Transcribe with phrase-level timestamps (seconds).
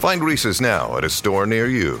[0.00, 2.00] Find Reese's now at a store near you.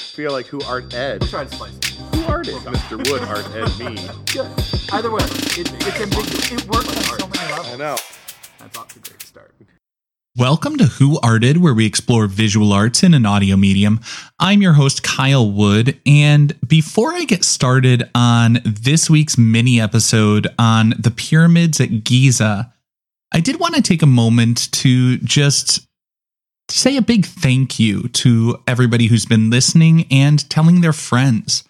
[0.00, 1.20] feel like who art Ed.
[1.20, 1.84] We'll try to spice it.
[2.14, 2.54] Who art Ed?
[2.54, 3.10] Mr.
[3.10, 3.96] Wood art Ed me.
[4.32, 4.50] Good.
[4.92, 6.52] Either way, it, it's ambiguous.
[6.52, 7.68] It works on so many levels.
[7.68, 7.96] I know.
[8.58, 9.54] That's off to a great start.
[10.36, 14.00] Welcome to Who Arted, where we explore visual arts in an audio medium.
[14.38, 16.00] I'm your host, Kyle Wood.
[16.06, 22.72] And before I get started on this week's mini episode on the pyramids at Giza,
[23.32, 25.86] I did want to take a moment to just
[26.70, 31.64] say a big thank you to everybody who's been listening and telling their friends.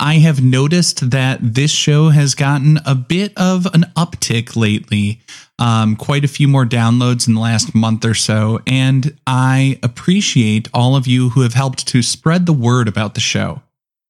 [0.00, 5.20] I have noticed that this show has gotten a bit of an uptick lately,
[5.58, 10.68] um, quite a few more downloads in the last month or so, and I appreciate
[10.72, 13.62] all of you who have helped to spread the word about the show.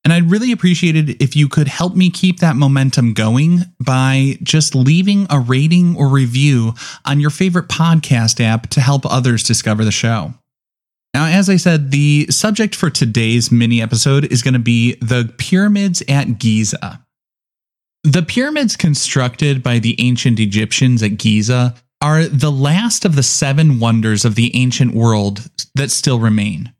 [0.09, 4.39] And I'd really appreciate it if you could help me keep that momentum going by
[4.43, 6.73] just leaving a rating or review
[7.05, 10.33] on your favorite podcast app to help others discover the show.
[11.13, 15.31] Now, as I said, the subject for today's mini episode is going to be the
[15.37, 17.05] pyramids at Giza.
[18.03, 23.79] The pyramids constructed by the ancient Egyptians at Giza are the last of the seven
[23.79, 26.73] wonders of the ancient world that still remain.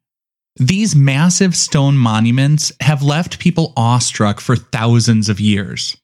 [0.59, 5.97] These massive stone monuments have left people awestruck for thousands of years.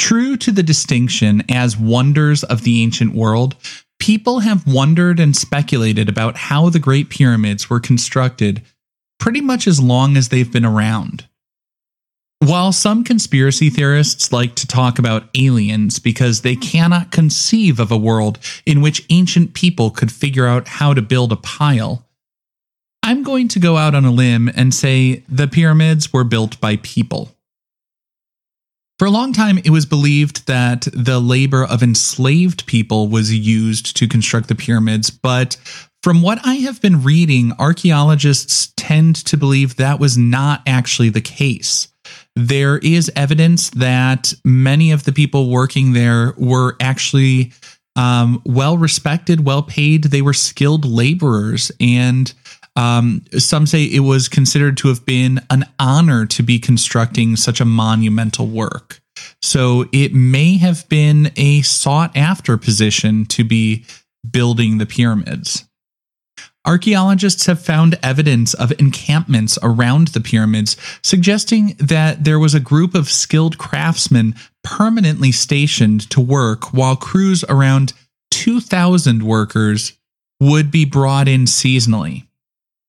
[0.00, 3.54] True to the distinction as wonders of the ancient world,
[4.00, 8.62] people have wondered and speculated about how the Great Pyramids were constructed
[9.20, 11.28] pretty much as long as they've been around.
[12.40, 17.96] While some conspiracy theorists like to talk about aliens because they cannot conceive of a
[17.96, 22.07] world in which ancient people could figure out how to build a pile,
[23.02, 26.76] I'm going to go out on a limb and say the pyramids were built by
[26.76, 27.34] people.
[28.98, 33.96] For a long time, it was believed that the labor of enslaved people was used
[33.96, 35.56] to construct the pyramids, but
[36.02, 41.20] from what I have been reading, archaeologists tend to believe that was not actually the
[41.20, 41.88] case.
[42.34, 47.52] There is evidence that many of the people working there were actually
[47.96, 50.04] um, well respected, well paid.
[50.04, 52.32] They were skilled laborers, and
[52.78, 57.60] um, some say it was considered to have been an honor to be constructing such
[57.60, 59.00] a monumental work.
[59.42, 63.84] So it may have been a sought after position to be
[64.30, 65.64] building the pyramids.
[66.64, 72.94] Archaeologists have found evidence of encampments around the pyramids, suggesting that there was a group
[72.94, 77.92] of skilled craftsmen permanently stationed to work, while crews around
[78.30, 79.94] 2,000 workers
[80.38, 82.27] would be brought in seasonally.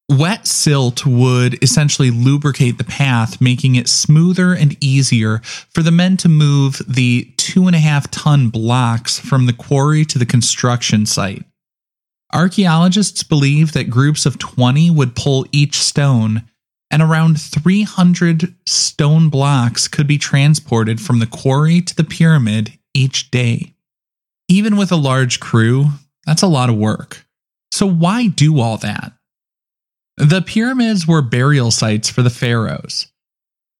[0.09, 5.37] Wet silt would essentially lubricate the path, making it smoother and easier
[5.69, 10.03] for the men to move the two and a half ton blocks from the quarry
[10.05, 11.45] to the construction site.
[12.33, 16.43] Archaeologists believe that groups of 20 would pull each stone,
[16.89, 23.29] and around 300 stone blocks could be transported from the quarry to the pyramid each
[23.29, 23.75] day.
[24.47, 25.85] Even with a large crew,
[26.25, 27.27] that's a lot of work.
[27.71, 29.13] So, why do all that?
[30.19, 33.07] The pyramids were burial sites for the pharaohs.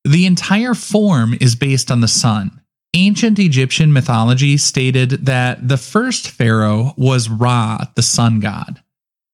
[0.06, 2.62] The entire form is based on the sun.
[2.94, 8.82] Ancient Egyptian mythology stated that the first pharaoh was Ra, the sun god.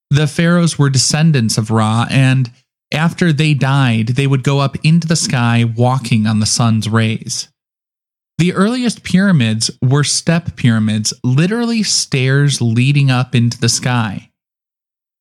[0.09, 2.51] The pharaohs were descendants of Ra, and
[2.91, 7.49] after they died, they would go up into the sky walking on the sun's rays.
[8.39, 14.31] The earliest pyramids were step pyramids, literally stairs leading up into the sky.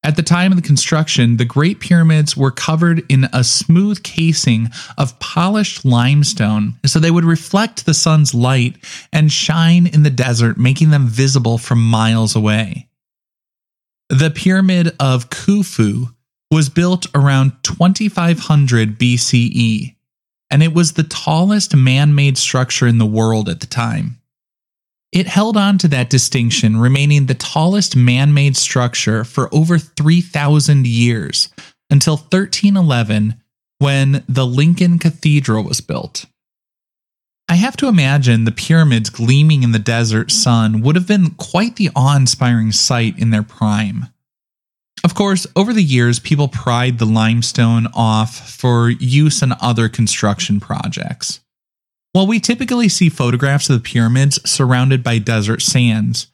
[0.05, 4.69] At the time of the construction, the Great Pyramids were covered in a smooth casing
[4.99, 8.77] of polished limestone so they would reflect the sun's light
[9.15, 12.87] and shine in the desert, making them visible from miles away.
[14.11, 16.15] The Pyramid of Khufu
[16.51, 19.95] was built around 2500 BCE,
[20.51, 24.21] and it was the tallest man made structure in the world at the time.
[25.15, 30.89] It held on to that distinction, remaining the tallest man made structure for over 3,000
[30.89, 31.51] years
[31.89, 33.41] until 1311
[33.79, 36.27] when the Lincoln Cathedral was built.
[37.49, 41.77] I have to imagine the pyramids gleaming in the desert sun would have been quite
[41.77, 44.07] the awe inspiring sight in their prime.
[45.05, 50.59] Of course, over the years, people pried the limestone off for use in other construction
[50.59, 51.39] projects.
[52.15, 56.29] While we typically see photographs of the pyramids surrounded by desert sands,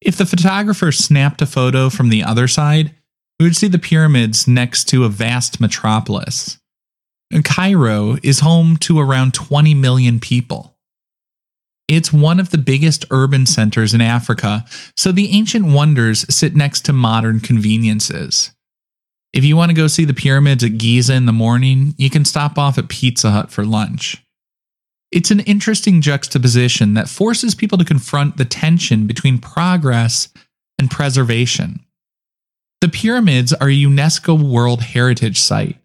[0.00, 2.94] if the photographer snapped a photo from the other side,
[3.40, 6.58] we would see the pyramids next to a vast metropolis.
[7.42, 10.76] Cairo is home to around 20 million people.
[11.88, 14.64] It's one of the biggest urban centers in Africa,
[14.96, 18.52] so the ancient wonders sit next to modern conveniences.
[19.32, 22.24] If you want to go see the pyramids at Giza in the morning, you can
[22.24, 24.23] stop off at Pizza Hut for lunch.
[25.14, 30.28] It's an interesting juxtaposition that forces people to confront the tension between progress
[30.76, 31.86] and preservation.
[32.80, 35.76] The pyramids are a UNESCO World Heritage Site,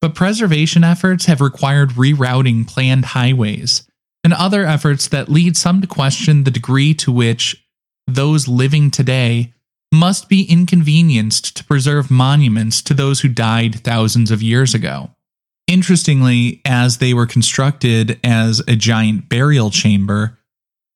[0.00, 3.88] but preservation efforts have required rerouting planned highways
[4.22, 7.66] and other efforts that lead some to question the degree to which
[8.06, 9.52] those living today
[9.92, 15.10] must be inconvenienced to preserve monuments to those who died thousands of years ago.
[15.70, 20.36] Interestingly, as they were constructed as a giant burial chamber,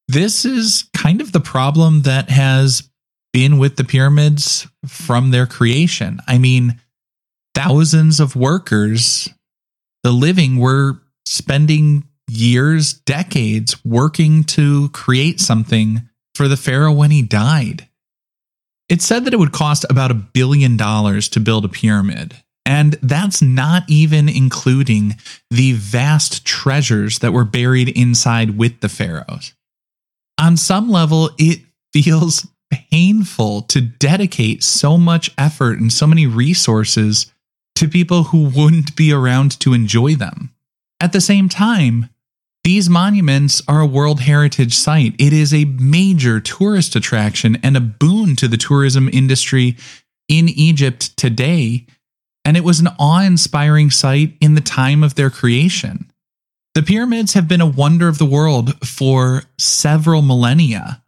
[0.09, 2.91] this is kind of the problem that has
[3.33, 6.19] been with the pyramids from their creation.
[6.27, 6.81] I mean,
[7.55, 9.29] thousands of workers,
[10.03, 17.23] the living, were spending years, decades working to create something for the pharaoh when he
[17.23, 17.89] died.
[18.89, 22.43] It said that it would cost about a billion dollars to build a pyramid.
[22.67, 25.17] And that's not even including
[25.51, 29.53] the vast treasures that were buried inside with the pharaohs.
[30.39, 31.61] On some level, it
[31.93, 37.33] feels painful to dedicate so much effort and so many resources
[37.77, 40.55] to people who wouldn't be around to enjoy them.
[41.01, 42.09] At the same time,
[42.63, 45.15] these monuments are a World Heritage Site.
[45.19, 49.77] It is a major tourist attraction and a boon to the tourism industry
[50.29, 51.87] in Egypt today.
[52.45, 56.11] And it was an awe inspiring sight in the time of their creation.
[56.75, 61.03] The pyramids have been a wonder of the world for several millennia.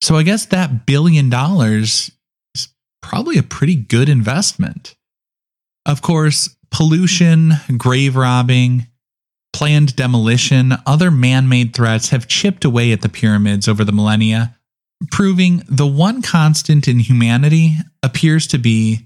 [0.00, 2.10] So I guess that billion dollars
[2.54, 2.68] is
[3.02, 4.94] probably a pretty good investment.
[5.84, 8.86] Of course, pollution, grave robbing,
[9.52, 14.56] planned demolition, other man made threats have chipped away at the pyramids over the millennia,
[15.10, 19.05] proving the one constant in humanity appears to be